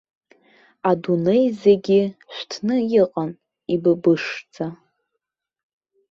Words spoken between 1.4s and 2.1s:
зегьы